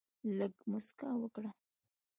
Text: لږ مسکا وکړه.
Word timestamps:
لږ 0.37 0.53
مسکا 0.71 1.09
وکړه. 1.21 1.51